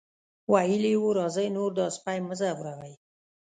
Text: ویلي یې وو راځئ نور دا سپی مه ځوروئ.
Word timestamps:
ویلي 0.51 0.89
یې 0.93 0.99
وو 1.01 1.17
راځئ 1.19 1.47
نور 1.57 1.71
دا 1.79 1.85
سپی 1.95 2.17
مه 2.27 2.35
ځوروئ. 2.39 2.93